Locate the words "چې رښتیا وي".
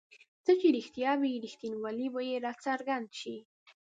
0.59-1.33